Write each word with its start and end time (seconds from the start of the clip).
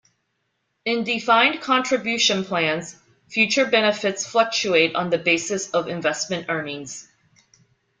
In 0.83 1.03
defined 1.03 1.61
contribution 1.61 2.43
plans, 2.43 2.95
future 3.29 3.67
benefits 3.67 4.25
fluctuate 4.25 4.95
on 4.95 5.11
the 5.11 5.19
basis 5.19 5.69
of 5.75 5.87
investment 5.87 6.47
earnings. 6.49 7.07